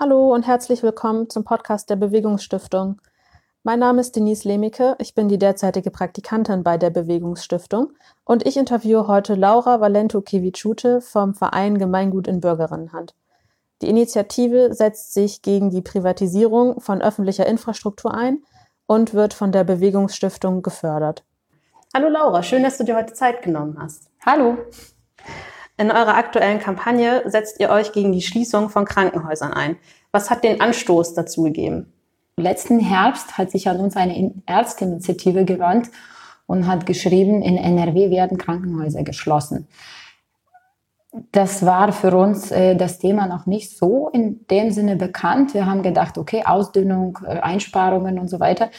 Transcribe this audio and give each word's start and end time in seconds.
Hallo 0.00 0.32
und 0.32 0.46
herzlich 0.46 0.84
willkommen 0.84 1.28
zum 1.28 1.42
Podcast 1.42 1.90
der 1.90 1.96
Bewegungsstiftung. 1.96 3.00
Mein 3.64 3.80
Name 3.80 4.00
ist 4.00 4.14
Denise 4.14 4.46
Lemike, 4.46 4.94
ich 5.00 5.16
bin 5.16 5.28
die 5.28 5.38
derzeitige 5.38 5.90
Praktikantin 5.90 6.62
bei 6.62 6.78
der 6.78 6.90
Bewegungsstiftung 6.90 7.90
und 8.24 8.46
ich 8.46 8.56
interviewe 8.56 9.08
heute 9.08 9.34
Laura 9.34 9.80
Valento 9.80 10.20
Kivicute 10.20 11.00
vom 11.00 11.34
Verein 11.34 11.78
Gemeingut 11.78 12.28
in 12.28 12.40
Bürgerinnenhand. 12.40 13.16
Die 13.82 13.88
Initiative 13.88 14.72
setzt 14.72 15.14
sich 15.14 15.42
gegen 15.42 15.70
die 15.70 15.82
Privatisierung 15.82 16.80
von 16.80 17.02
öffentlicher 17.02 17.46
Infrastruktur 17.46 18.14
ein 18.14 18.44
und 18.86 19.14
wird 19.14 19.34
von 19.34 19.50
der 19.50 19.64
Bewegungsstiftung 19.64 20.62
gefördert. 20.62 21.24
Hallo 21.92 22.08
Laura, 22.08 22.44
schön, 22.44 22.62
dass 22.62 22.78
du 22.78 22.84
dir 22.84 22.94
heute 22.94 23.14
Zeit 23.14 23.42
genommen 23.42 23.76
hast. 23.80 24.12
Hallo. 24.24 24.58
In 25.80 25.92
eurer 25.92 26.16
aktuellen 26.16 26.58
Kampagne 26.58 27.22
setzt 27.30 27.60
ihr 27.60 27.70
euch 27.70 27.92
gegen 27.92 28.10
die 28.10 28.20
Schließung 28.20 28.68
von 28.68 28.84
Krankenhäusern 28.84 29.52
ein. 29.52 29.76
Was 30.12 30.30
hat 30.30 30.44
den 30.44 30.60
Anstoß 30.60 31.14
dazu 31.14 31.42
gegeben? 31.44 31.92
Letzten 32.36 32.78
Herbst 32.78 33.36
hat 33.36 33.50
sich 33.50 33.68
an 33.68 33.80
uns 33.80 33.96
eine 33.96 34.32
Ärztinitiative 34.46 35.44
gewandt 35.44 35.90
und 36.46 36.66
hat 36.66 36.86
geschrieben, 36.86 37.42
in 37.42 37.56
NRW 37.56 38.10
werden 38.10 38.38
Krankenhäuser 38.38 39.02
geschlossen. 39.02 39.66
Das 41.32 41.64
war 41.64 41.92
für 41.92 42.16
uns 42.16 42.50
äh, 42.50 42.76
das 42.76 42.98
Thema 42.98 43.26
noch 43.26 43.46
nicht 43.46 43.76
so 43.76 44.08
in 44.10 44.46
dem 44.48 44.70
Sinne 44.70 44.96
bekannt. 44.96 45.54
Wir 45.54 45.66
haben 45.66 45.82
gedacht, 45.82 46.18
okay, 46.18 46.44
Ausdünnung, 46.44 47.18
äh, 47.24 47.40
Einsparungen 47.40 48.18
und 48.18 48.28
so 48.28 48.40
weiter 48.40 48.70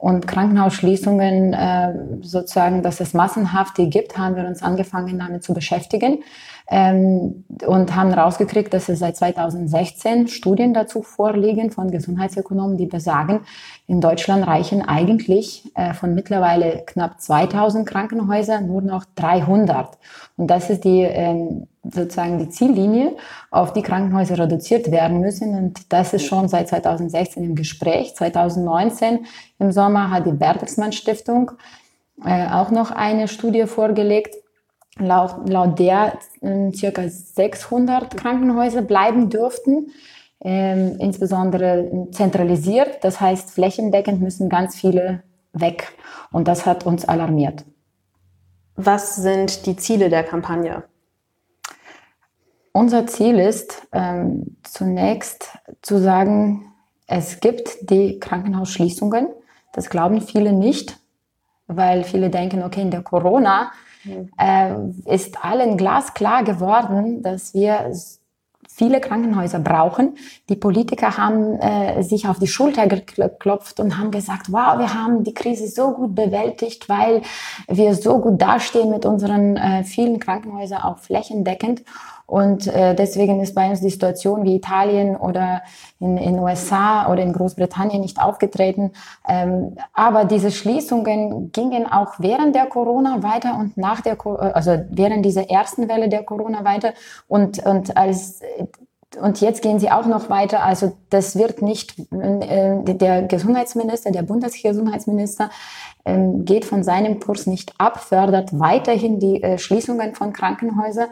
und 0.00 0.28
Krankenhausschließungen 0.28 1.52
äh, 1.52 1.92
sozusagen, 2.22 2.84
dass 2.84 3.00
es 3.00 3.14
massenhaft 3.14 3.78
die 3.78 3.90
gibt, 3.90 4.16
haben 4.16 4.36
wir 4.36 4.46
uns 4.46 4.62
angefangen 4.62 5.18
damit 5.18 5.42
zu 5.42 5.54
beschäftigen 5.54 6.22
ähm, 6.70 7.44
und 7.66 7.96
haben 7.96 8.12
rausgekriegt, 8.12 8.72
dass 8.72 8.88
es 8.88 9.00
seit 9.00 9.16
2016 9.16 10.28
Studien 10.28 10.72
dazu 10.72 11.02
vorliegen 11.02 11.72
von 11.72 11.90
Gesundheitsökonomen, 11.90 12.76
die 12.76 12.86
besagen, 12.86 13.40
in 13.88 14.00
Deutschland 14.00 14.46
reichen 14.46 14.82
eigentlich 14.82 15.72
äh, 15.74 15.94
von 15.94 16.14
mittlerweile 16.14 16.84
knapp 16.86 17.20
2000 17.20 17.84
Krankenhäusern 17.88 18.68
nur 18.68 18.82
noch 18.82 19.04
300. 19.16 19.98
Und 20.36 20.48
das 20.48 20.70
ist 20.70 20.84
die 20.84 21.00
ähm, 21.00 21.66
sozusagen 21.92 22.38
die 22.38 22.48
Ziellinie, 22.48 23.16
auf 23.50 23.72
die 23.72 23.82
Krankenhäuser 23.82 24.38
reduziert 24.38 24.90
werden 24.90 25.20
müssen. 25.20 25.54
Und 25.54 25.92
das 25.92 26.12
ist 26.12 26.26
schon 26.26 26.48
seit 26.48 26.68
2016 26.68 27.42
im 27.44 27.54
Gespräch. 27.54 28.14
2019 28.14 29.26
im 29.58 29.72
Sommer 29.72 30.10
hat 30.10 30.26
die 30.26 30.32
Bertelsmann 30.32 30.92
Stiftung 30.92 31.52
äh, 32.24 32.48
auch 32.48 32.70
noch 32.70 32.90
eine 32.90 33.28
Studie 33.28 33.66
vorgelegt, 33.66 34.34
laut, 34.98 35.48
laut 35.48 35.78
der 35.78 36.18
äh, 36.40 36.72
circa 36.72 37.08
600 37.08 38.16
Krankenhäuser 38.16 38.82
bleiben 38.82 39.30
dürften, 39.30 39.92
äh, 40.44 40.94
insbesondere 40.96 42.08
zentralisiert. 42.12 43.02
Das 43.02 43.20
heißt, 43.20 43.50
flächendeckend 43.50 44.20
müssen 44.20 44.48
ganz 44.48 44.76
viele 44.76 45.22
weg. 45.52 45.92
Und 46.32 46.48
das 46.48 46.66
hat 46.66 46.86
uns 46.86 47.06
alarmiert. 47.06 47.64
Was 48.76 49.16
sind 49.16 49.66
die 49.66 49.76
Ziele 49.76 50.08
der 50.08 50.22
Kampagne? 50.22 50.84
Unser 52.72 53.06
Ziel 53.06 53.38
ist 53.38 53.86
ähm, 53.92 54.56
zunächst 54.62 55.58
zu 55.82 55.98
sagen, 55.98 56.72
es 57.06 57.40
gibt 57.40 57.90
die 57.90 58.18
Krankenhausschließungen. 58.20 59.28
Das 59.72 59.90
glauben 59.90 60.20
viele 60.20 60.52
nicht, 60.52 60.98
weil 61.66 62.04
viele 62.04 62.30
denken, 62.30 62.62
okay, 62.62 62.82
in 62.82 62.90
der 62.90 63.02
Corona 63.02 63.72
äh, 64.38 64.74
ist 65.06 65.44
allen 65.44 65.76
glasklar 65.76 66.44
geworden, 66.44 67.22
dass 67.22 67.54
wir 67.54 67.92
viele 68.68 69.00
Krankenhäuser 69.00 69.58
brauchen. 69.58 70.16
Die 70.48 70.54
Politiker 70.54 71.16
haben 71.16 71.58
äh, 71.58 72.02
sich 72.02 72.28
auf 72.28 72.38
die 72.38 72.46
Schulter 72.46 72.86
geklopft 72.86 73.80
und 73.80 73.98
haben 73.98 74.10
gesagt, 74.10 74.52
wow, 74.52 74.78
wir 74.78 74.94
haben 74.94 75.24
die 75.24 75.34
Krise 75.34 75.66
so 75.68 75.92
gut 75.92 76.14
bewältigt, 76.14 76.88
weil 76.88 77.22
wir 77.66 77.94
so 77.94 78.20
gut 78.20 78.40
dastehen 78.40 78.90
mit 78.90 79.04
unseren 79.04 79.56
äh, 79.56 79.84
vielen 79.84 80.20
Krankenhäusern 80.20 80.82
auch 80.82 80.98
flächendeckend. 80.98 81.82
Und 82.28 82.66
äh, 82.66 82.94
deswegen 82.94 83.40
ist 83.40 83.54
bei 83.54 83.70
uns 83.70 83.80
die 83.80 83.88
Situation 83.88 84.44
wie 84.44 84.56
Italien 84.56 85.16
oder 85.16 85.62
in 85.98 86.16
den 86.16 86.38
USA 86.38 87.10
oder 87.10 87.22
in 87.22 87.32
Großbritannien 87.32 88.02
nicht 88.02 88.20
aufgetreten. 88.20 88.92
Ähm, 89.26 89.76
aber 89.94 90.26
diese 90.26 90.50
Schließungen 90.50 91.52
gingen 91.52 91.90
auch 91.90 92.16
während 92.18 92.54
der 92.54 92.66
Corona 92.66 93.22
weiter 93.22 93.56
und 93.58 93.78
nach 93.78 94.02
der, 94.02 94.18
also 94.26 94.78
während 94.90 95.24
dieser 95.24 95.48
ersten 95.48 95.88
Welle 95.88 96.10
der 96.10 96.22
Corona 96.22 96.64
weiter. 96.64 96.92
Und, 97.28 97.64
und 97.64 97.96
als 97.96 98.42
und 99.20 99.40
jetzt 99.40 99.62
gehen 99.62 99.78
sie 99.78 99.90
auch 99.90 100.04
noch 100.04 100.28
weiter. 100.28 100.62
Also 100.62 100.92
das 101.08 101.36
wird 101.36 101.62
nicht, 101.62 101.98
äh, 102.12 102.82
der 102.84 103.22
Gesundheitsminister, 103.22 104.10
der 104.10 104.22
Bundesgesundheitsminister 104.22 105.50
äh, 106.04 106.18
geht 106.40 106.66
von 106.66 106.82
seinem 106.82 107.18
Kurs 107.18 107.46
nicht 107.46 107.72
ab, 107.78 108.00
fördert 108.00 108.58
weiterhin 108.58 109.18
die 109.18 109.42
äh, 109.42 109.56
Schließungen 109.58 110.14
von 110.14 110.34
Krankenhäusern. 110.34 111.08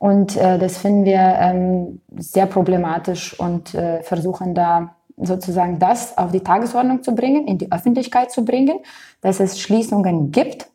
Und 0.00 0.34
äh, 0.38 0.58
das 0.58 0.78
finden 0.78 1.04
wir 1.04 1.18
ähm, 1.20 2.00
sehr 2.16 2.46
problematisch 2.46 3.38
und 3.38 3.74
äh, 3.74 4.02
versuchen 4.02 4.54
da 4.54 4.96
sozusagen 5.18 5.78
das 5.78 6.16
auf 6.16 6.32
die 6.32 6.40
Tagesordnung 6.40 7.02
zu 7.02 7.14
bringen, 7.14 7.46
in 7.46 7.58
die 7.58 7.70
Öffentlichkeit 7.70 8.30
zu 8.30 8.46
bringen, 8.46 8.78
dass 9.20 9.40
es 9.40 9.60
Schließungen 9.60 10.32
gibt 10.32 10.68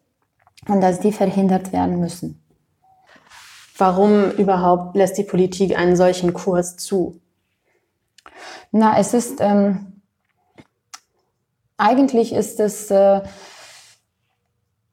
und 0.67 0.79
dass 0.79 0.99
die 0.99 1.11
verhindert 1.11 1.73
werden 1.73 1.99
müssen. 1.99 2.39
Warum 3.79 4.29
überhaupt 4.29 4.95
lässt 4.95 5.17
die 5.17 5.23
Politik 5.23 5.75
einen 5.75 5.95
solchen 5.95 6.31
Kurs 6.35 6.77
zu? 6.77 7.19
Na, 8.71 8.99
es 8.99 9.15
ist 9.15 9.41
ähm, 9.41 10.03
eigentlich 11.77 12.31
ist 12.31 12.59
es 12.59 12.91
äh, 12.91 13.21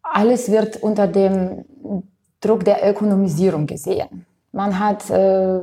alles 0.02 0.50
wird 0.50 0.82
unter 0.82 1.06
dem 1.06 1.66
Druck 2.42 2.64
der 2.64 2.88
Ökonomisierung 2.88 3.66
gesehen. 3.66 4.26
Man 4.54 4.78
hat 4.78 5.08
äh, 5.08 5.60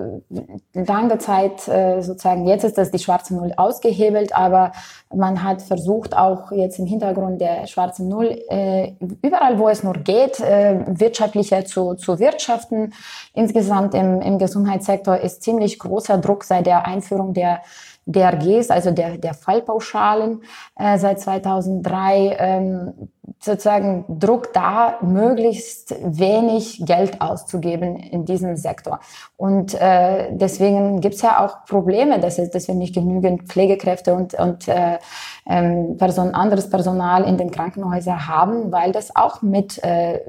lange 0.74 1.20
Zeit 1.20 1.68
äh, 1.68 2.02
sozusagen, 2.02 2.48
jetzt 2.48 2.64
ist 2.64 2.76
das 2.76 2.90
die 2.90 2.98
schwarze 2.98 3.36
Null 3.36 3.54
ausgehebelt, 3.56 4.36
aber 4.36 4.72
man 5.14 5.44
hat 5.44 5.62
versucht, 5.62 6.18
auch 6.18 6.52
jetzt 6.52 6.80
im 6.80 6.88
Hintergrund 6.88 7.40
der 7.40 7.68
schwarzen 7.68 8.08
Null, 8.08 8.42
äh, 8.50 8.94
überall 9.22 9.60
wo 9.60 9.70
es 9.70 9.84
nur 9.84 9.94
geht, 9.94 10.40
äh, 10.40 10.80
wirtschaftlicher 10.88 11.66
zu, 11.66 11.94
zu 11.94 12.18
wirtschaften. 12.18 12.94
Insgesamt 13.36 13.94
im, 13.94 14.22
im 14.22 14.40
Gesundheitssektor 14.40 15.18
ist 15.18 15.44
ziemlich 15.44 15.78
großer 15.78 16.18
Druck 16.18 16.44
seit 16.44 16.66
der 16.66 16.88
Einführung 16.88 17.36
der 17.36 17.62
DRGs, 18.08 18.72
also 18.72 18.90
der, 18.90 19.20
der 19.20 19.36
Fallpauschalen 19.36 20.42
äh, 20.80 20.98
seit 20.98 21.20
2003. 21.20 22.38
Ähm, 22.40 22.94
sozusagen 23.40 24.06
Druck 24.08 24.54
da, 24.54 24.98
möglichst 25.02 25.96
wenig 26.02 26.86
Geld 26.86 27.22
auszugeben 27.22 27.96
in 27.98 28.26
diesem 28.26 28.56
Sektor. 28.56 29.00
Und 29.38 29.74
äh, 29.80 30.30
deswegen 30.32 31.02
gibt 31.02 31.16
es 31.16 31.22
ja 31.22 31.46
auch 31.46 31.66
Probleme, 31.66 32.20
dass, 32.20 32.40
es, 32.40 32.52
dass 32.52 32.68
wir 32.68 32.76
nicht 32.76 32.94
genügend 32.94 33.44
Pflegekräfte 33.44 34.14
und, 34.14 34.34
und 34.34 34.68
äh, 34.68 34.98
ähm, 35.46 35.98
Person, 35.98 36.34
anderes 36.34 36.70
Personal 36.70 37.24
in 37.24 37.38
den 37.38 37.52
Krankenhäusern 37.52 38.28
haben, 38.28 38.72
weil 38.72 38.92
das 38.92 39.16
auch 39.16 39.42
mit 39.42 39.84
äh, 39.84 40.20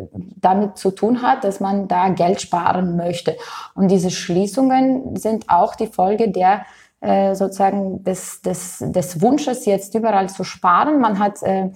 damit 0.41 0.79
zu 0.79 0.91
tun 0.91 1.23
hat, 1.23 1.45
dass 1.45 1.61
man 1.61 1.89
da 1.89 2.09
Geld 2.09 2.41
sparen 2.41 2.97
möchte. 2.97 3.37
Und 3.75 3.91
diese 3.91 4.11
Schließungen 4.11 5.17
sind 5.17 5.49
auch 5.49 5.75
die 5.75 5.87
Folge 5.87 6.31
der 6.31 6.63
äh, 7.01 7.35
sozusagen 7.35 8.05
des, 8.05 8.43
des, 8.43 8.85
des 8.87 9.23
Wunsches, 9.23 9.65
jetzt 9.65 9.95
überall 9.95 10.29
zu 10.29 10.45
sparen. 10.45 11.01
Man 11.01 11.19
hat 11.19 11.43
äh, 11.43 11.71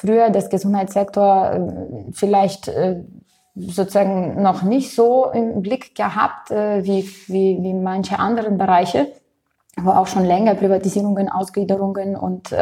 früher 0.00 0.30
das 0.30 0.48
Gesundheitssektor 0.48 1.52
äh, 1.52 2.12
vielleicht 2.12 2.68
äh, 2.68 3.02
sozusagen 3.56 4.40
noch 4.40 4.62
nicht 4.62 4.94
so 4.94 5.30
im 5.32 5.62
Blick 5.62 5.96
gehabt 5.96 6.52
äh, 6.52 6.84
wie, 6.84 7.08
wie, 7.26 7.58
wie 7.60 7.74
manche 7.74 8.18
anderen 8.18 8.58
Bereiche 8.58 9.08
wo 9.80 9.90
auch 9.90 10.08
schon 10.08 10.24
länger 10.24 10.56
Privatisierungen, 10.56 11.28
Ausgliederungen 11.28 12.16
und 12.16 12.52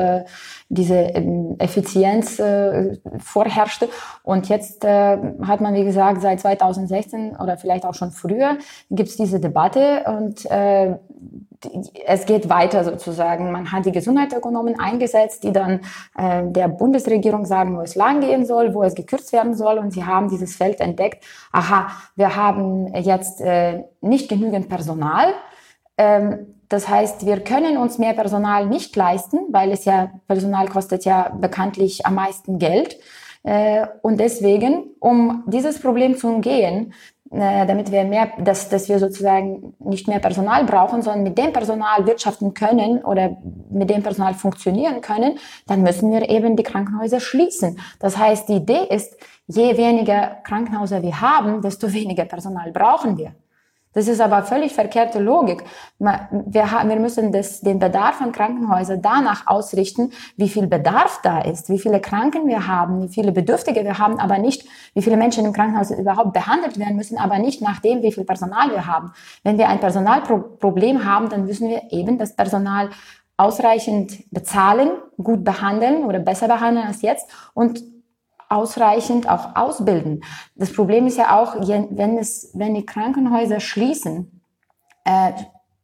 diese 0.68 0.96
ähm, 0.96 1.56
Effizienz 1.58 2.38
vorherrschte. 3.20 3.88
Und 4.22 4.50
jetzt 4.50 4.84
hat 4.84 5.60
man, 5.62 5.72
wie 5.72 5.84
gesagt, 5.84 6.20
seit 6.20 6.40
2016 6.40 7.34
oder 7.36 7.56
vielleicht 7.56 7.86
auch 7.86 7.94
schon 7.94 8.10
früher 8.10 8.58
gibt 8.90 9.08
es 9.08 9.16
diese 9.16 9.40
Debatte 9.40 10.04
und 10.06 10.46
es 12.06 12.26
geht 12.26 12.48
weiter 12.48 12.84
sozusagen. 12.84 13.52
Man 13.52 13.70
hat 13.72 13.86
die 13.86 13.92
Gesundheitsökonomen 13.92 14.78
eingesetzt, 14.78 15.44
die 15.44 15.52
dann 15.52 15.80
äh, 16.16 16.42
der 16.44 16.68
Bundesregierung 16.68 17.44
sagen, 17.44 17.76
wo 17.76 17.82
es 17.82 17.94
lang 17.94 18.20
gehen 18.20 18.44
soll, 18.44 18.74
wo 18.74 18.82
es 18.82 18.94
gekürzt 18.94 19.32
werden 19.32 19.54
soll. 19.54 19.78
Und 19.78 19.92
sie 19.92 20.04
haben 20.04 20.28
dieses 20.28 20.56
Feld 20.56 20.80
entdeckt. 20.80 21.24
Aha, 21.52 21.88
wir 22.14 22.36
haben 22.36 22.94
jetzt 22.94 23.40
äh, 23.40 23.84
nicht 24.00 24.28
genügend 24.28 24.68
Personal. 24.68 25.32
Ähm, 25.98 26.54
das 26.68 26.88
heißt, 26.88 27.26
wir 27.26 27.40
können 27.40 27.76
uns 27.76 27.98
mehr 27.98 28.12
Personal 28.12 28.66
nicht 28.66 28.96
leisten, 28.96 29.38
weil 29.50 29.70
es 29.70 29.84
ja, 29.84 30.10
Personal 30.26 30.68
kostet 30.68 31.04
ja 31.04 31.28
bekanntlich 31.38 32.04
am 32.06 32.16
meisten 32.16 32.58
Geld. 32.58 32.98
Äh, 33.44 33.86
und 34.02 34.18
deswegen, 34.18 34.90
um 34.98 35.44
dieses 35.46 35.80
Problem 35.80 36.16
zu 36.16 36.26
umgehen, 36.26 36.92
damit 37.30 37.90
wir 37.90 38.04
mehr, 38.04 38.30
dass, 38.38 38.68
dass 38.68 38.88
wir 38.88 38.98
sozusagen 38.98 39.74
nicht 39.78 40.08
mehr 40.08 40.20
Personal 40.20 40.64
brauchen, 40.64 41.02
sondern 41.02 41.24
mit 41.24 41.38
dem 41.38 41.52
Personal 41.52 42.06
wirtschaften 42.06 42.54
können 42.54 43.04
oder 43.04 43.36
mit 43.70 43.90
dem 43.90 44.02
Personal 44.02 44.34
funktionieren 44.34 45.00
können, 45.00 45.38
dann 45.66 45.82
müssen 45.82 46.12
wir 46.12 46.28
eben 46.28 46.56
die 46.56 46.62
Krankenhäuser 46.62 47.20
schließen. 47.20 47.78
Das 47.98 48.16
heißt, 48.16 48.48
die 48.48 48.56
Idee 48.56 48.86
ist, 48.90 49.16
je 49.46 49.76
weniger 49.76 50.38
Krankenhäuser 50.44 51.02
wir 51.02 51.20
haben, 51.20 51.62
desto 51.62 51.92
weniger 51.92 52.24
Personal 52.24 52.70
brauchen 52.72 53.18
wir. 53.18 53.34
Das 53.96 54.08
ist 54.08 54.20
aber 54.20 54.42
völlig 54.42 54.74
verkehrte 54.74 55.20
Logik. 55.20 55.64
Wir, 55.98 56.98
müssen 57.00 57.32
das, 57.32 57.62
den 57.62 57.78
Bedarf 57.78 58.20
an 58.20 58.30
Krankenhäusern 58.30 59.00
danach 59.00 59.46
ausrichten, 59.46 60.12
wie 60.36 60.50
viel 60.50 60.66
Bedarf 60.66 61.20
da 61.22 61.40
ist, 61.40 61.70
wie 61.70 61.78
viele 61.78 61.98
Kranken 61.98 62.46
wir 62.46 62.66
haben, 62.66 63.02
wie 63.02 63.08
viele 63.08 63.32
Bedürftige 63.32 63.84
wir 63.84 63.98
haben, 63.98 64.20
aber 64.20 64.36
nicht, 64.36 64.66
wie 64.92 65.00
viele 65.00 65.16
Menschen 65.16 65.46
im 65.46 65.54
Krankenhaus 65.54 65.90
überhaupt 65.90 66.34
behandelt 66.34 66.78
werden 66.78 66.96
müssen, 66.96 67.16
aber 67.16 67.38
nicht 67.38 67.62
nach 67.62 67.80
dem, 67.80 68.02
wie 68.02 68.12
viel 68.12 68.24
Personal 68.24 68.70
wir 68.70 68.86
haben. 68.86 69.12
Wenn 69.44 69.56
wir 69.56 69.66
ein 69.66 69.80
Personalproblem 69.80 71.06
haben, 71.06 71.30
dann 71.30 71.46
müssen 71.46 71.70
wir 71.70 71.90
eben 71.90 72.18
das 72.18 72.36
Personal 72.36 72.90
ausreichend 73.38 74.30
bezahlen, 74.30 74.90
gut 75.16 75.42
behandeln 75.42 76.04
oder 76.04 76.18
besser 76.18 76.48
behandeln 76.48 76.86
als 76.86 77.00
jetzt 77.00 77.30
und 77.54 77.95
ausreichend 78.48 79.28
auch 79.28 79.56
ausbilden. 79.56 80.22
Das 80.54 80.72
Problem 80.72 81.06
ist 81.06 81.18
ja 81.18 81.40
auch, 81.40 81.56
wenn, 81.68 82.18
es, 82.18 82.50
wenn 82.54 82.74
die 82.74 82.86
Krankenhäuser 82.86 83.60
schließen, 83.60 84.42
äh, 85.04 85.32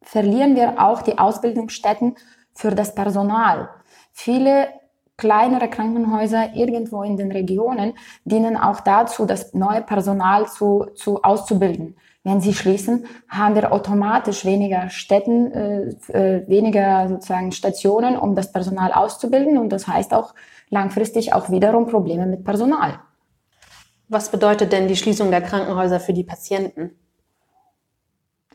verlieren 0.03 0.57
wir 0.57 0.81
auch 0.81 1.03
die 1.03 1.19
Ausbildungsstätten 1.19 2.17
für 2.55 2.75
das 2.75 2.95
Personal. 2.95 3.69
Viele 4.13 4.69
kleinere 5.17 5.69
Krankenhäuser 5.69 6.55
irgendwo 6.55 7.03
in 7.03 7.17
den 7.17 7.31
Regionen 7.31 7.95
dienen 8.25 8.57
auch 8.57 8.81
dazu, 8.81 9.27
das 9.27 9.55
neue 9.55 9.83
Personal 9.83 10.49
zu, 10.49 10.87
zu 10.95 11.23
auszubilden. 11.23 11.97
Wenn 12.25 12.41
sie 12.41 12.55
schließen, 12.55 13.07
haben 13.29 13.55
wir 13.57 13.73
automatisch 13.73 14.45
weniger 14.45 14.89
Städten, 14.91 15.53
äh, 15.53 15.89
äh, 16.13 16.49
weniger 16.49 17.09
sozusagen 17.09 17.53
Stationen, 17.53 18.17
um 18.17 18.35
das 18.35 18.53
Personal 18.53 18.93
auszubilden. 18.93 19.59
Und 19.59 19.71
das 19.71 19.89
heißt 19.89 20.15
auch 20.15 20.35
langfristig 20.73 21.35
auch 21.35 21.51
wiederum 21.51 21.87
Probleme 21.87 22.27
mit 22.27 22.45
Personal. 22.45 22.99
Was 24.09 24.31
bedeutet 24.31 24.73
denn 24.73 24.89
die 24.89 24.97
Schließung 24.97 25.31
der 25.31 25.43
Krankenhäuser 25.43 26.01
für 26.01 26.13
die 26.13 26.25
Patienten? 26.25 26.99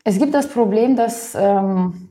Es 0.04 0.18
gibt 0.18 0.34
das 0.34 0.48
Problem, 0.48 0.96
dass 0.96 1.34
ähm, 1.34 2.10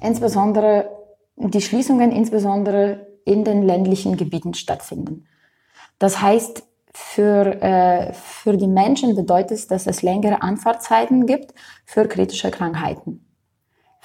insbesondere 0.00 0.90
die 1.36 1.60
Schließungen 1.60 2.10
insbesondere 2.10 3.06
in 3.24 3.44
den 3.44 3.62
ländlichen 3.62 4.16
Gebieten 4.16 4.54
stattfinden. 4.54 5.26
Das 5.98 6.22
heißt, 6.22 6.62
für, 6.94 7.60
äh, 7.62 8.14
für 8.14 8.56
die 8.56 8.68
Menschen 8.68 9.14
bedeutet 9.14 9.58
es, 9.58 9.66
dass 9.66 9.86
es 9.86 10.02
längere 10.02 10.40
Anfahrtzeiten 10.40 11.26
gibt 11.26 11.52
für 11.84 12.08
kritische 12.08 12.50
Krankheiten. 12.50 13.25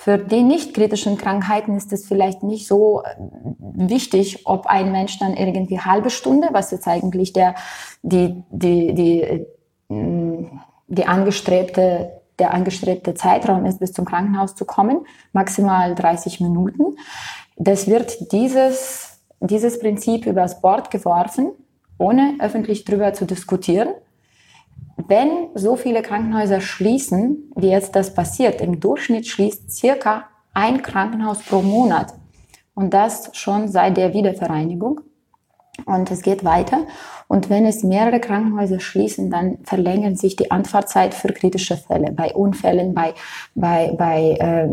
Für 0.03 0.17
die 0.17 0.41
nicht 0.41 0.73
kritischen 0.73 1.15
Krankheiten 1.15 1.77
ist 1.77 1.93
es 1.93 2.07
vielleicht 2.07 2.41
nicht 2.41 2.65
so 2.65 3.03
äh, 3.03 3.13
wichtig, 3.59 4.47
ob 4.47 4.65
ein 4.65 4.91
Mensch 4.91 5.19
dann 5.19 5.35
irgendwie 5.35 5.79
halbe 5.79 6.09
Stunde, 6.09 6.47
was 6.53 6.71
jetzt 6.71 6.87
eigentlich 6.87 7.33
der, 7.33 7.53
die, 8.01 8.41
die, 8.49 8.95
die, 8.95 9.21
äh, 9.21 9.45
die 10.87 11.05
angestrebte, 11.05 12.19
der 12.39 12.51
angestrebte 12.51 13.13
Zeitraum 13.13 13.63
ist, 13.67 13.79
bis 13.79 13.93
zum 13.93 14.05
Krankenhaus 14.05 14.55
zu 14.55 14.65
kommen, 14.65 15.05
maximal 15.33 15.93
30 15.93 16.39
Minuten. 16.41 16.97
Das 17.57 17.85
wird 17.85 18.31
dieses, 18.31 19.21
dieses 19.39 19.77
Prinzip 19.77 20.25
übers 20.25 20.61
Bord 20.61 20.89
geworfen, 20.89 21.51
ohne 21.99 22.37
öffentlich 22.39 22.85
darüber 22.85 23.13
zu 23.13 23.25
diskutieren 23.25 23.89
wenn 25.07 25.49
so 25.55 25.75
viele 25.75 26.01
Krankenhäuser 26.01 26.61
schließen, 26.61 27.51
wie 27.55 27.69
jetzt 27.69 27.95
das 27.95 28.13
passiert, 28.13 28.61
im 28.61 28.79
Durchschnitt 28.79 29.27
schließt 29.27 29.71
circa 29.71 30.25
ein 30.53 30.81
Krankenhaus 30.81 31.39
pro 31.43 31.61
Monat. 31.61 32.13
Und 32.73 32.93
das 32.93 33.29
schon 33.33 33.67
seit 33.67 33.97
der 33.97 34.13
Wiedervereinigung. 34.13 35.01
Und 35.85 36.11
es 36.11 36.21
geht 36.21 36.43
weiter. 36.43 36.85
Und 37.27 37.49
wenn 37.49 37.65
es 37.65 37.81
mehrere 37.81 38.19
Krankenhäuser 38.19 38.79
schließen, 38.79 39.31
dann 39.31 39.59
verlängert 39.63 40.17
sich 40.17 40.35
die 40.35 40.51
Anfahrtzeit 40.51 41.13
für 41.13 41.29
kritische 41.29 41.77
Fälle, 41.77 42.11
bei 42.11 42.33
Unfällen, 42.33 42.93
bei, 42.93 43.13
bei, 43.55 43.93
bei, 43.97 44.31
äh, 44.39 44.67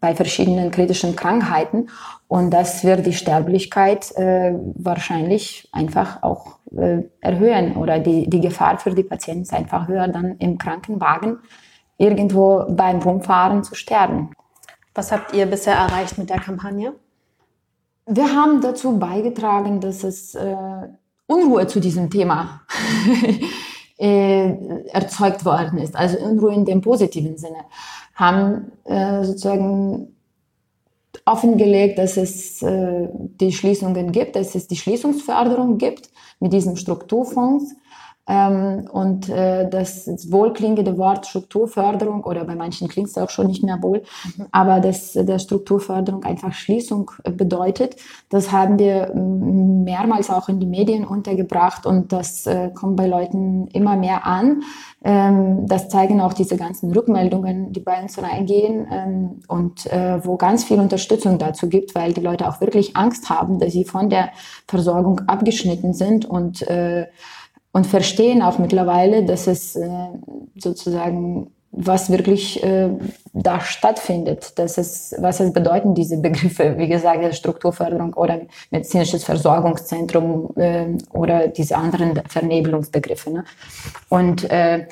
bei 0.00 0.14
verschiedenen 0.14 0.72
kritischen 0.72 1.14
Krankheiten. 1.14 1.88
Und 2.26 2.50
das 2.50 2.82
wird 2.82 3.06
die 3.06 3.12
Sterblichkeit 3.12 4.10
äh, 4.16 4.54
wahrscheinlich 4.74 5.68
einfach 5.72 6.22
auch 6.22 6.58
äh, 6.76 7.02
erhöhen 7.20 7.76
oder 7.76 7.98
die, 7.98 8.28
die 8.28 8.40
Gefahr 8.40 8.78
für 8.78 8.90
die 8.90 9.04
Patienten 9.04 9.42
ist 9.42 9.54
einfach 9.54 9.86
höher, 9.86 10.08
dann 10.08 10.36
im 10.38 10.58
Krankenwagen 10.58 11.38
irgendwo 11.98 12.64
beim 12.68 12.98
Rumfahren 12.98 13.62
zu 13.62 13.74
sterben. 13.74 14.30
Was 14.94 15.12
habt 15.12 15.34
ihr 15.34 15.46
bisher 15.46 15.74
erreicht 15.74 16.18
mit 16.18 16.30
der 16.30 16.40
Kampagne? 16.40 16.94
Wir 18.06 18.34
haben 18.34 18.60
dazu 18.60 18.98
beigetragen, 18.98 19.80
dass 19.80 20.02
es 20.02 20.34
äh, 20.34 20.56
Unruhe 21.26 21.66
zu 21.66 21.80
diesem 21.80 22.10
Thema 22.10 22.62
äh, 23.98 24.86
erzeugt 24.88 25.44
worden 25.44 25.78
ist. 25.78 25.94
Also 25.94 26.18
Unruhe 26.18 26.52
in 26.52 26.64
dem 26.64 26.80
positiven 26.80 27.38
Sinne. 27.38 27.64
Haben 28.14 28.72
äh, 28.84 29.24
sozusagen 29.24 30.16
offengelegt, 31.24 31.98
dass 31.98 32.16
es 32.16 32.62
äh, 32.62 33.08
die 33.12 33.52
Schließungen 33.52 34.12
gibt, 34.12 34.36
dass 34.36 34.54
es 34.54 34.66
die 34.66 34.76
Schließungsförderung 34.76 35.78
gibt 35.78 36.10
mit 36.40 36.52
diesen 36.52 36.76
Strukturfonds. 36.76 37.74
Ähm, 38.28 38.88
und 38.92 39.28
äh, 39.28 39.68
das 39.68 40.06
wohlklingende 40.30 40.96
Wort 40.96 41.26
Strukturförderung 41.26 42.22
oder 42.22 42.44
bei 42.44 42.54
manchen 42.54 42.86
klingt 42.86 43.08
es 43.08 43.18
auch 43.18 43.30
schon 43.30 43.48
nicht 43.48 43.64
mehr 43.64 43.82
wohl, 43.82 44.04
mhm. 44.36 44.46
aber 44.52 44.78
dass 44.78 45.14
der 45.14 45.40
Strukturförderung 45.40 46.22
einfach 46.22 46.52
Schließung 46.52 47.10
bedeutet, 47.24 47.96
das 48.28 48.52
haben 48.52 48.78
wir 48.78 49.12
mehrmals 49.14 50.30
auch 50.30 50.48
in 50.48 50.60
die 50.60 50.66
Medien 50.66 51.04
untergebracht 51.04 51.84
und 51.84 52.12
das 52.12 52.46
äh, 52.46 52.70
kommt 52.70 52.96
bei 52.96 53.08
Leuten 53.08 53.66
immer 53.68 53.96
mehr 53.96 54.24
an. 54.24 54.62
Ähm, 55.02 55.66
das 55.66 55.88
zeigen 55.88 56.20
auch 56.20 56.32
diese 56.32 56.56
ganzen 56.56 56.92
Rückmeldungen, 56.92 57.72
die 57.72 57.80
bei 57.80 58.00
uns 58.00 58.22
reingehen 58.22 58.86
ähm, 58.92 59.40
und 59.48 59.86
äh, 59.86 60.24
wo 60.24 60.36
ganz 60.36 60.62
viel 60.62 60.78
Unterstützung 60.78 61.38
dazu 61.38 61.68
gibt, 61.68 61.96
weil 61.96 62.12
die 62.12 62.20
Leute 62.20 62.48
auch 62.48 62.60
wirklich 62.60 62.96
Angst 62.96 63.28
haben, 63.30 63.58
dass 63.58 63.72
sie 63.72 63.84
von 63.84 64.10
der 64.10 64.30
Versorgung 64.68 65.20
abgeschnitten 65.26 65.92
sind 65.92 66.24
und 66.24 66.62
äh, 66.68 67.06
und 67.72 67.86
verstehen 67.86 68.42
auch 68.42 68.58
mittlerweile, 68.58 69.24
dass 69.24 69.46
es 69.46 69.76
äh, 69.76 69.88
sozusagen 70.56 71.50
was 71.72 72.10
wirklich 72.10 72.62
äh, 72.62 72.90
da 73.32 73.60
stattfindet, 73.60 74.58
dass 74.58 74.76
es, 74.76 75.14
was 75.18 75.40
es 75.40 75.54
bedeuten 75.54 75.94
diese 75.94 76.18
Begriffe, 76.18 76.76
wie 76.76 76.86
gesagt, 76.86 77.34
Strukturförderung 77.34 78.12
oder 78.12 78.42
medizinisches 78.70 79.24
Versorgungszentrum 79.24 80.50
äh, 80.56 80.88
oder 81.12 81.48
diese 81.48 81.76
anderen 81.76 82.20
Vernebelungsbegriffe. 82.28 83.30
Ne? 83.30 83.44
Und 84.10 84.50
äh, 84.50 84.86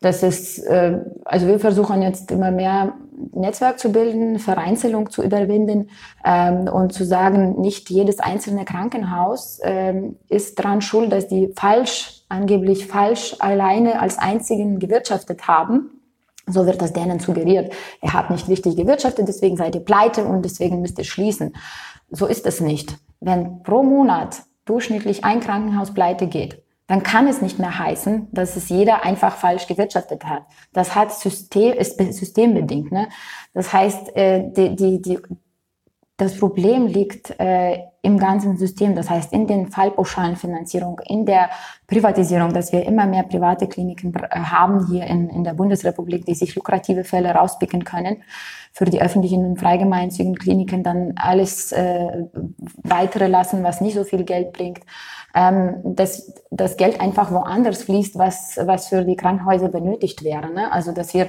das 0.00 0.22
ist, 0.22 0.58
äh, 0.58 0.98
also 1.26 1.46
wir 1.46 1.60
versuchen 1.60 2.00
jetzt 2.00 2.30
immer 2.30 2.50
mehr 2.50 2.94
Netzwerk 3.34 3.78
zu 3.78 3.92
bilden, 3.92 4.38
Vereinzelung 4.38 5.10
zu 5.10 5.22
überwinden 5.22 5.90
ähm, 6.24 6.66
und 6.66 6.92
zu 6.92 7.04
sagen, 7.04 7.60
nicht 7.60 7.90
jedes 7.90 8.18
einzelne 8.18 8.64
Krankenhaus 8.64 9.60
ähm, 9.62 10.16
ist 10.28 10.58
daran 10.58 10.80
schuld, 10.80 11.12
dass 11.12 11.28
die 11.28 11.52
falsch 11.54 12.21
angeblich 12.32 12.86
falsch 12.86 13.36
alleine 13.38 14.00
als 14.00 14.18
einzigen 14.18 14.78
gewirtschaftet 14.78 15.46
haben. 15.46 16.00
So 16.46 16.66
wird 16.66 16.82
das 16.82 16.92
denen 16.92 17.20
suggeriert. 17.20 17.72
Er 18.00 18.14
hat 18.14 18.30
nicht 18.30 18.48
richtig 18.48 18.76
gewirtschaftet, 18.76 19.28
deswegen 19.28 19.56
seid 19.56 19.74
ihr 19.74 19.84
pleite 19.84 20.24
und 20.24 20.44
deswegen 20.44 20.80
müsst 20.80 20.98
ihr 20.98 21.04
schließen. 21.04 21.54
So 22.10 22.26
ist 22.26 22.46
es 22.46 22.60
nicht. 22.60 22.96
Wenn 23.20 23.62
pro 23.62 23.82
Monat 23.82 24.42
durchschnittlich 24.64 25.24
ein 25.24 25.40
Krankenhaus 25.40 25.94
pleite 25.94 26.26
geht, 26.26 26.62
dann 26.88 27.02
kann 27.02 27.28
es 27.28 27.40
nicht 27.40 27.58
mehr 27.58 27.78
heißen, 27.78 28.28
dass 28.32 28.56
es 28.56 28.68
jeder 28.68 29.04
einfach 29.04 29.36
falsch 29.36 29.66
gewirtschaftet 29.66 30.24
hat. 30.24 30.42
Das 30.72 30.94
hat 30.94 31.12
System, 31.12 31.74
ist 31.74 31.98
systembedingt. 31.98 32.90
Ne? 32.90 33.08
Das 33.54 33.72
heißt, 33.72 34.16
äh, 34.16 34.50
die, 34.50 34.74
die, 34.74 35.00
die, 35.00 35.18
das 36.16 36.36
Problem 36.38 36.86
liegt 36.86 37.38
äh, 37.38 37.78
im 38.04 38.18
ganzen 38.18 38.56
System, 38.56 38.96
das 38.96 39.08
heißt 39.08 39.32
in 39.32 39.46
den 39.46 39.68
Fallpauschalenfinanzierung, 39.68 41.00
in 41.06 41.24
der 41.24 41.50
Privatisierung, 41.86 42.52
dass 42.52 42.72
wir 42.72 42.84
immer 42.84 43.06
mehr 43.06 43.22
private 43.22 43.68
Kliniken 43.68 44.12
äh, 44.14 44.40
haben 44.40 44.88
hier 44.88 45.06
in, 45.06 45.30
in 45.30 45.44
der 45.44 45.54
Bundesrepublik, 45.54 46.26
die 46.26 46.34
sich 46.34 46.56
lukrative 46.56 47.04
Fälle 47.04 47.30
rauspicken 47.30 47.84
können. 47.84 48.24
Für 48.72 48.86
die 48.86 49.00
öffentlichen 49.00 49.44
und 49.44 49.60
freigemeinnützigen 49.60 50.34
Kliniken 50.34 50.82
dann 50.82 51.12
alles 51.16 51.70
äh, 51.72 52.24
weitere 52.82 53.28
lassen, 53.28 53.62
was 53.62 53.80
nicht 53.80 53.94
so 53.94 54.02
viel 54.02 54.24
Geld 54.24 54.52
bringt. 54.52 54.80
Ähm, 55.34 55.76
dass 55.84 56.34
das 56.50 56.76
Geld 56.76 57.00
einfach 57.00 57.30
woanders 57.30 57.84
fließt, 57.84 58.18
was, 58.18 58.58
was 58.64 58.88
für 58.88 59.04
die 59.04 59.16
Krankenhäuser 59.16 59.68
benötigt 59.68 60.24
wäre. 60.24 60.52
Ne? 60.52 60.72
Also 60.72 60.92
dass 60.92 61.14
wir 61.14 61.28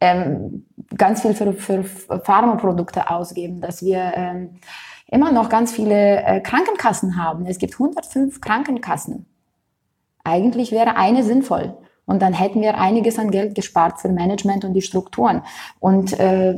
ähm, 0.00 0.66
ganz 0.96 1.22
viel 1.22 1.34
für, 1.34 1.52
für 1.52 1.84
Pharmaprodukte 1.84 3.10
ausgeben, 3.10 3.60
dass 3.60 3.82
wir 3.82 4.12
ähm, 4.14 4.58
immer 5.06 5.32
noch 5.32 5.48
ganz 5.48 5.72
viele 5.72 6.22
äh, 6.22 6.40
Krankenkassen 6.40 7.22
haben. 7.22 7.46
Es 7.46 7.58
gibt 7.58 7.74
105 7.74 8.40
Krankenkassen. 8.40 9.26
Eigentlich 10.24 10.72
wäre 10.72 10.96
eine 10.96 11.22
sinnvoll. 11.22 11.76
Und 12.06 12.22
dann 12.22 12.32
hätten 12.32 12.60
wir 12.60 12.76
einiges 12.76 13.20
an 13.20 13.30
Geld 13.30 13.54
gespart 13.54 14.00
für 14.00 14.08
Management 14.08 14.64
und 14.64 14.74
die 14.74 14.82
Strukturen. 14.82 15.42
Und 15.78 16.18
äh, 16.18 16.56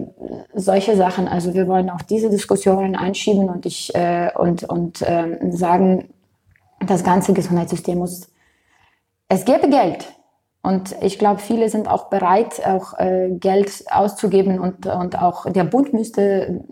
solche 0.55 0.97
Sachen, 0.97 1.29
also 1.29 1.53
wir 1.53 1.69
wollen 1.69 1.91
auch 1.91 2.01
diese 2.01 2.31
Diskussionen 2.31 2.97
anschieben 2.97 3.51
und 3.51 3.67
ich 3.67 3.95
äh, 3.95 4.31
und, 4.35 4.65
und 4.65 5.03
äh, 5.03 5.39
sagen, 5.51 6.09
das 6.81 7.05
ganze 7.05 7.35
Gesundheitssystem 7.35 7.99
muss, 7.99 8.31
es 9.29 9.45
gäbe 9.45 9.69
Geld. 9.69 10.15
Und 10.63 10.95
ich 11.03 11.19
glaube, 11.19 11.41
viele 11.41 11.69
sind 11.69 11.89
auch 11.89 12.09
bereit, 12.09 12.65
auch 12.65 12.99
äh, 12.99 13.31
Geld 13.33 13.85
auszugeben 13.91 14.61
und, 14.61 14.87
und 14.87 15.21
auch 15.21 15.51
der 15.51 15.65
Bund 15.65 15.93
müsste 15.93 16.65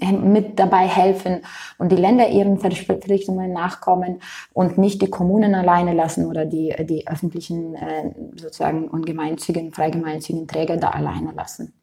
mit 0.00 0.58
dabei 0.58 0.86
helfen 0.86 1.42
und 1.78 1.92
die 1.92 1.96
Länder 1.96 2.28
ihren 2.28 2.58
Verpflichtungen 2.58 3.52
nachkommen 3.52 4.20
und 4.52 4.78
nicht 4.78 5.02
die 5.02 5.10
Kommunen 5.10 5.54
alleine 5.54 5.92
lassen 5.92 6.26
oder 6.26 6.44
die, 6.44 6.74
die 6.86 7.06
öffentlichen 7.06 7.74
äh, 7.74 8.12
sozusagen 8.36 8.88
und 8.88 9.06
gemeinnützigen, 9.06 9.72
freigemeinnützigen 9.72 10.46
Träger 10.46 10.76
da 10.76 10.90
alleine 10.90 11.32
lassen. 11.32 11.74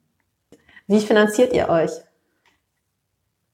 Wie 0.88 1.00
finanziert 1.00 1.54
ihr 1.54 1.70
euch? 1.70 1.92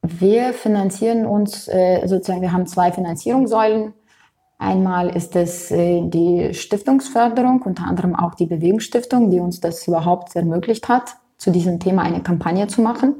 Wir 0.01 0.53
finanzieren 0.53 1.25
uns 1.25 1.67
äh, 1.67 2.05
sozusagen, 2.05 2.41
wir 2.41 2.51
haben 2.51 2.67
zwei 2.67 2.91
Finanzierungssäulen. 2.91 3.93
Einmal 4.63 5.13
ist 5.13 5.35
es 5.35 5.71
äh, 5.71 6.01
die 6.03 6.53
Stiftungsförderung, 6.53 7.61
unter 7.63 7.83
anderem 7.83 8.15
auch 8.15 8.33
die 8.33 8.45
Bewegungsstiftung, 8.45 9.29
die 9.29 9.41
uns 9.41 9.59
das 9.59 9.85
überhaupt 9.87 10.33
ermöglicht 10.37 10.87
hat, 10.87 11.17
zu 11.37 11.51
diesem 11.51 11.81
Thema 11.81 12.03
eine 12.03 12.21
Kampagne 12.21 12.67
zu 12.67 12.81
machen. 12.81 13.15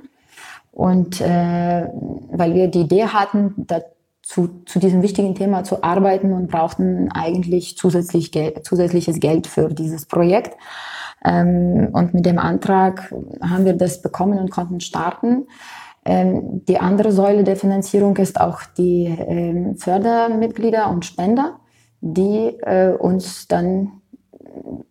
Und 0.72 1.20
äh, 1.20 1.90
weil 2.32 2.54
wir 2.54 2.70
die 2.70 2.82
Idee 2.82 3.08
hatten, 3.08 3.54
dazu, 3.58 4.62
zu 4.66 4.80
diesem 4.80 5.02
wichtigen 5.02 5.36
Thema 5.36 5.66
zu 5.66 5.84
arbeiten 5.84 6.32
und 6.32 6.48
brauchten 6.48 7.12
eigentlich 7.12 7.78
zusätzlich 7.78 8.32
Geld, 8.32 8.66
zusätzliches 8.66 9.20
Geld 9.20 9.46
für 9.46 9.68
dieses 9.68 10.06
Projekt. 10.06 10.56
Ähm, 11.26 11.90
und 11.92 12.14
mit 12.14 12.26
dem 12.26 12.40
Antrag 12.40 13.14
haben 13.42 13.66
wir 13.66 13.74
das 13.74 14.02
bekommen 14.02 14.40
und 14.40 14.50
konnten 14.50 14.80
starten. 14.80 15.48
Ähm, 16.06 16.66
die 16.66 16.80
andere 16.80 17.12
Säule 17.12 17.44
der 17.44 17.56
Finanzierung 17.56 18.18
ist 18.18 18.40
auch 18.40 18.62
die 18.78 19.06
ähm, 19.06 19.78
Fördermitglieder 19.78 20.90
und 20.90 21.06
Spender, 21.06 21.60
die 22.02 22.58
äh, 22.62 22.94
uns 22.94 23.48
dann 23.48 24.02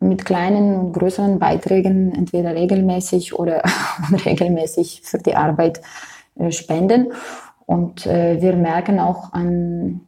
mit 0.00 0.24
kleinen 0.24 0.76
und 0.76 0.92
größeren 0.92 1.38
Beiträgen 1.38 2.12
entweder 2.14 2.54
regelmäßig 2.54 3.38
oder 3.38 3.62
unregelmäßig 4.10 5.02
für 5.04 5.18
die 5.18 5.36
Arbeit 5.36 5.82
äh, 6.36 6.50
spenden. 6.50 7.12
Und 7.66 8.06
äh, 8.06 8.40
wir 8.40 8.54
merken 8.56 8.98
auch 8.98 9.32
an, 9.32 10.00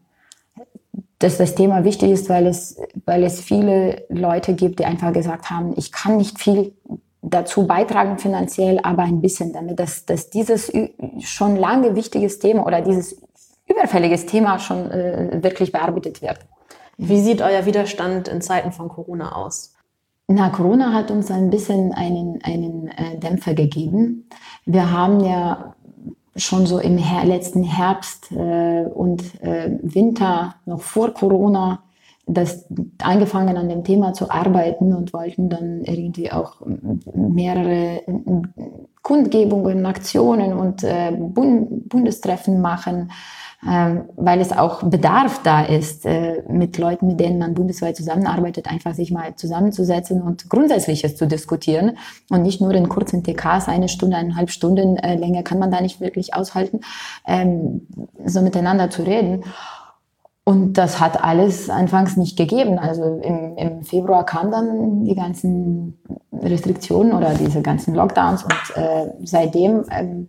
dass 1.18 1.38
das 1.38 1.54
Thema 1.54 1.84
wichtig 1.84 2.11
ist, 2.11 2.28
weil 2.28 2.46
es, 2.46 2.80
weil 3.06 3.23
es 3.25 3.40
viele 3.40 4.04
Leute 4.08 4.54
gibt, 4.54 4.80
die 4.80 4.84
einfach 4.84 5.12
gesagt 5.12 5.50
haben, 5.50 5.75
ich 5.76 5.92
kann 5.92 6.16
nicht 6.16 6.38
viel 6.38 6.73
dazu 7.25 7.66
beitragen 7.66 8.19
finanziell, 8.19 8.81
aber 8.83 9.02
ein 9.02 9.21
bisschen 9.21 9.52
damit, 9.52 9.78
dass, 9.78 10.04
dass 10.07 10.31
dieses 10.31 10.73
schon 11.21 11.57
lange 11.57 11.97
wichtiges 11.97 12.38
Thema 12.38 12.66
oder 12.66 12.81
dieses 12.81 13.21
überfälliges 13.66 14.26
Thema 14.26 14.59
schon 14.59 14.90
äh, 14.90 15.43
wirklich 15.43 15.73
bearbeitet 15.73 16.23
wird. 16.23 16.38
Wie 16.97 17.21
sieht 17.21 17.43
euer 17.43 17.66
Widerstand 17.66 18.28
in 18.28 18.40
Zeiten 18.40 18.73
von 18.73 18.88
Corona 18.88 19.35
aus? 19.35 19.75
Na, 20.26 20.49
Corona 20.50 20.93
hat 20.93 21.11
uns 21.11 21.31
ein 21.31 21.50
bisschen 21.50 21.93
einen, 21.93 22.40
einen 22.43 22.88
äh, 22.88 23.19
Dämpfer 23.19 23.54
gegeben. 23.54 24.28
Wir 24.64 24.90
haben 24.90 25.21
ja 25.21 25.75
schon 26.37 26.66
so 26.66 26.78
im 26.78 26.99
Her 26.99 27.25
letzten 27.25 27.62
Herbst 27.62 28.33
äh, 28.33 28.87
und 28.87 29.23
äh, 29.43 29.78
Winter, 29.83 30.57
noch 30.64 30.81
vor 30.81 31.12
Corona, 31.12 31.84
das 32.26 32.66
angefangen 33.02 33.57
an 33.57 33.69
dem 33.69 33.85
Thema 33.85 34.12
zu 34.12 34.31
arbeiten 34.31 34.95
und 34.95 35.12
wollten 35.12 35.50
dann 35.50 35.85
irgendwie 35.85 36.33
auch 36.33 36.62
mehrere 37.14 38.00
Kundgebungen, 39.02 39.85
Aktionen 39.85 40.54
und 40.54 40.83
äh, 40.83 41.12
Bund 41.12 41.88
Bundestreffen 41.88 42.61
machen 42.61 43.11
ähm, 43.66 44.04
weil 44.16 44.43
es 44.43 44.52
auch 44.52 44.83
Bedarf 44.83 45.40
da 45.43 45.62
ist, 45.62 46.04
äh, 46.04 46.43
mit 46.49 46.76
Leuten, 46.76 47.07
mit 47.07 47.21
denen 47.21 47.38
man 47.38 47.54
bundesweit 47.54 47.97
zusammenarbeitet, 47.97 48.71
einfach 48.71 48.93
sich 48.93 49.11
mal 49.11 49.37
zusammenzusetzen 49.37 50.21
und 50.21 50.50
Grundsätzliches 50.50 51.16
zu 51.16 51.26
diskutieren 51.26 51.97
und 52.28 52.43
nicht 52.43 52.61
nur 52.61 52.73
in 52.73 52.90
kurzen 52.90 53.25
TKs, 53.25 53.69
eine 53.69 53.88
Stunde, 53.88 54.19
eineinhalb 54.19 54.50
Stunden 54.50 54.99
äh, 54.99 55.16
länger 55.16 55.43
kann 55.43 55.59
man 55.59 55.71
da 55.71 55.81
nicht 55.81 56.00
wirklich 56.00 56.35
aushalten, 56.35 56.81
ähm, 57.26 57.87
so 58.26 58.43
miteinander 58.43 58.90
zu 58.90 59.02
reden. 59.02 59.45
Und 60.47 60.75
das 60.75 61.01
hat 61.01 61.25
alles 61.25 61.71
anfangs 61.71 62.19
nicht 62.19 62.37
gegeben. 62.37 62.79
Also 62.79 63.03
im, 63.23 63.57
im 63.57 63.83
Februar 63.83 64.27
kamen 64.27 64.51
dann 64.51 65.05
die 65.05 65.15
ganzen 65.15 65.99
Restriktionen 66.33 67.15
oder 67.15 67.33
diese 67.33 67.63
ganzen 67.63 67.95
Lockdowns 67.95 68.45
und 68.45 68.77
äh, 68.77 69.07
seitdem 69.25 69.85
ähm, 69.91 70.29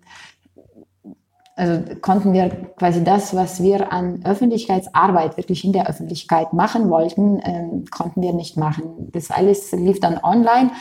also 1.58 1.82
konnten 2.02 2.34
wir 2.34 2.50
quasi 2.78 3.04
das, 3.04 3.34
was 3.36 3.64
wir 3.64 3.94
an 3.94 4.22
Öffentlichkeitsarbeit 4.26 5.38
wirklich 5.38 5.64
in 5.64 5.72
der 5.72 5.88
Öffentlichkeit 5.88 6.52
machen 6.52 6.90
wollten, 6.90 7.40
ähm, 7.44 7.86
konnten 7.92 8.22
wir 8.22 8.34
nicht 8.34 8.58
machen. 8.58 9.10
Das 9.14 9.32
alles 9.32 9.72
lief 9.72 10.02
dann 10.02 10.18
online, 10.22 10.72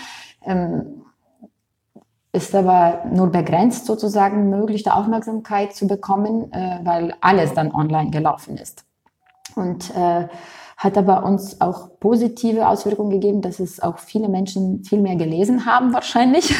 ähm, 0.44 1.04
ist 2.32 2.54
aber 2.56 3.04
nur 3.12 3.30
begrenzt 3.30 3.86
sozusagen 3.86 4.50
möglich, 4.50 4.82
da 4.82 4.94
Aufmerksamkeit 4.94 5.74
zu 5.74 5.86
bekommen, 5.86 6.52
äh, 6.52 6.80
weil 6.82 7.14
alles 7.20 7.54
dann 7.54 7.72
online 7.72 8.10
gelaufen 8.10 8.56
ist. 8.56 8.84
Und 9.56 9.94
äh, 9.96 10.28
hat 10.76 10.98
aber 10.98 11.24
uns 11.24 11.60
auch 11.60 11.98
positive 12.00 12.68
Auswirkungen 12.68 13.10
gegeben, 13.10 13.40
dass 13.40 13.60
es 13.60 13.80
auch 13.80 13.98
viele 13.98 14.28
Menschen 14.28 14.84
viel 14.84 15.00
mehr 15.00 15.16
gelesen 15.16 15.66
haben 15.66 15.92
wahrscheinlich 15.94 16.54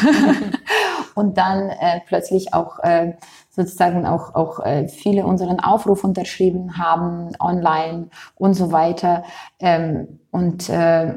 und 1.15 1.37
dann 1.37 1.69
äh, 1.69 1.99
plötzlich 2.07 2.53
auch 2.53 2.79
äh, 2.79 3.13
sozusagen 3.49 4.05
auch, 4.05 4.33
auch 4.35 4.59
äh, 4.65 4.87
viele 4.87 5.25
unseren 5.25 5.59
Aufruf 5.59 6.03
unterschrieben 6.03 6.77
haben, 6.77 7.31
online 7.39 8.09
und 8.35 8.53
so 8.53 8.71
weiter. 8.71 9.23
Ähm, 9.59 10.19
und 10.31 10.69
äh, 10.69 11.15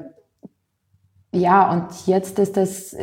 ja, 1.32 1.70
und 1.70 2.06
jetzt 2.06 2.38
ist 2.38 2.56
das 2.56 2.96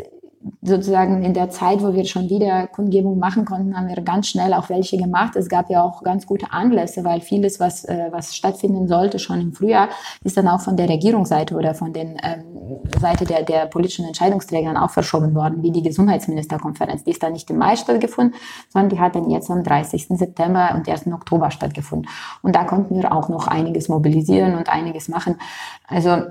sozusagen 0.61 1.23
in 1.23 1.33
der 1.33 1.49
Zeit, 1.49 1.81
wo 1.81 1.93
wir 1.93 2.05
schon 2.05 2.29
wieder 2.29 2.67
Kundgebung 2.67 3.17
machen 3.17 3.45
konnten, 3.45 3.75
haben 3.75 3.87
wir 3.87 4.01
ganz 4.01 4.27
schnell 4.27 4.53
auch 4.53 4.69
welche 4.69 4.97
gemacht. 4.97 5.35
Es 5.35 5.49
gab 5.49 5.69
ja 5.69 5.81
auch 5.83 6.03
ganz 6.03 6.25
gute 6.25 6.51
Anlässe, 6.51 7.03
weil 7.03 7.21
vieles, 7.21 7.59
was, 7.59 7.85
äh, 7.85 8.07
was 8.11 8.35
stattfinden 8.35 8.87
sollte 8.87 9.19
schon 9.19 9.41
im 9.41 9.53
Frühjahr, 9.53 9.89
ist 10.23 10.37
dann 10.37 10.47
auch 10.47 10.61
von 10.61 10.77
der 10.77 10.89
Regierungsseite 10.89 11.55
oder 11.55 11.73
von 11.73 11.93
den 11.93 12.17
ähm, 12.23 12.43
Seite 12.99 13.25
der, 13.25 13.43
der 13.43 13.65
politischen 13.65 14.05
Entscheidungsträgern 14.05 14.77
auch 14.77 14.91
verschoben 14.91 15.33
worden, 15.33 15.63
wie 15.63 15.71
die 15.71 15.83
Gesundheitsministerkonferenz. 15.83 17.03
Die 17.03 17.11
ist 17.11 17.23
dann 17.23 17.33
nicht 17.33 17.49
im 17.49 17.57
Mai 17.57 17.75
stattgefunden, 17.75 18.35
sondern 18.69 18.89
die 18.89 18.99
hat 18.99 19.15
dann 19.15 19.29
jetzt 19.29 19.49
am 19.49 19.63
30. 19.63 20.07
September 20.09 20.73
und 20.75 20.87
1. 20.87 21.07
Oktober 21.07 21.51
stattgefunden. 21.51 22.09
Und 22.41 22.55
da 22.55 22.63
konnten 22.63 22.95
wir 22.95 23.11
auch 23.11 23.29
noch 23.29 23.47
einiges 23.47 23.89
mobilisieren 23.89 24.55
und 24.55 24.69
einiges 24.69 25.07
machen. 25.07 25.37
Also 25.87 26.23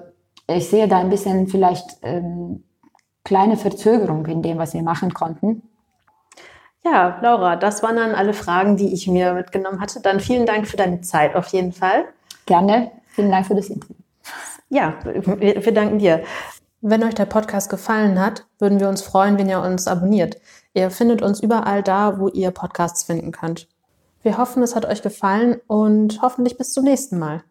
ich 0.46 0.68
sehe 0.68 0.88
da 0.88 0.98
ein 0.98 1.10
bisschen 1.10 1.46
vielleicht 1.48 1.98
ähm, 2.02 2.64
kleine 3.24 3.56
Verzögerung 3.56 4.26
in 4.26 4.42
dem, 4.42 4.58
was 4.58 4.74
wir 4.74 4.82
machen 4.82 5.12
konnten. 5.12 5.62
Ja, 6.84 7.18
Laura, 7.22 7.56
das 7.56 7.82
waren 7.82 7.96
dann 7.96 8.14
alle 8.14 8.34
Fragen, 8.34 8.76
die 8.76 8.92
ich 8.92 9.08
mir 9.08 9.32
mitgenommen 9.32 9.80
hatte. 9.80 10.00
Dann 10.00 10.20
vielen 10.20 10.44
Dank 10.44 10.66
für 10.66 10.76
deine 10.76 11.00
Zeit 11.00 11.34
auf 11.34 11.48
jeden 11.48 11.72
Fall. 11.72 12.04
Gerne. 12.44 12.90
Vielen 13.08 13.30
Dank 13.30 13.46
für 13.46 13.54
das 13.54 13.70
Interview. 13.70 13.96
Ja, 14.68 14.94
wir, 15.04 15.64
wir 15.64 15.72
danken 15.72 15.98
dir. 15.98 16.24
Wenn 16.82 17.02
euch 17.02 17.14
der 17.14 17.24
Podcast 17.24 17.70
gefallen 17.70 18.20
hat, 18.20 18.46
würden 18.58 18.80
wir 18.80 18.90
uns 18.90 19.00
freuen, 19.00 19.38
wenn 19.38 19.48
ihr 19.48 19.60
uns 19.60 19.86
abonniert. 19.86 20.36
Ihr 20.74 20.90
findet 20.90 21.22
uns 21.22 21.40
überall 21.40 21.82
da, 21.82 22.18
wo 22.18 22.28
ihr 22.28 22.50
Podcasts 22.50 23.04
finden 23.04 23.32
könnt. 23.32 23.68
Wir 24.22 24.36
hoffen, 24.36 24.62
es 24.62 24.76
hat 24.76 24.84
euch 24.84 25.00
gefallen 25.00 25.60
und 25.66 26.20
hoffentlich 26.20 26.58
bis 26.58 26.72
zum 26.72 26.84
nächsten 26.84 27.18
Mal. 27.18 27.42